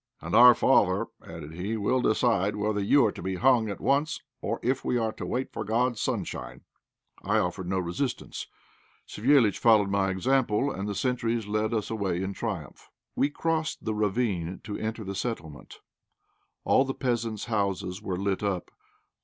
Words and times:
"And 0.19 0.33
our 0.35 0.55
father," 0.55 1.09
added 1.23 1.53
he, 1.53 1.77
"will 1.77 2.01
decide 2.01 2.55
whether 2.55 2.79
you 2.81 3.05
are 3.05 3.11
to 3.11 3.21
be 3.21 3.35
hung 3.35 3.69
at 3.69 3.79
once 3.79 4.19
or 4.41 4.59
if 4.63 4.83
we 4.83 4.97
are 4.97 5.11
to 5.11 5.27
wait 5.27 5.53
for 5.53 5.63
God's 5.63 6.01
sunshine!" 6.01 6.61
I 7.21 7.37
offered 7.37 7.67
no 7.67 7.77
resistance. 7.77 8.47
Savéliitch 9.07 9.59
followed 9.59 9.91
my 9.91 10.09
example, 10.09 10.71
and 10.71 10.87
the 10.89 10.95
sentries 10.95 11.45
led 11.45 11.71
us 11.71 11.91
away 11.91 12.23
in 12.23 12.33
triumph. 12.33 12.89
We 13.15 13.29
crossed 13.29 13.85
the 13.85 13.93
ravine 13.93 14.59
to 14.63 14.75
enter 14.75 15.03
the 15.03 15.13
settlement. 15.13 15.81
All 16.63 16.83
the 16.83 16.95
peasants' 16.95 17.45
houses 17.45 18.01
were 18.01 18.17
lit 18.17 18.41
up. 18.41 18.71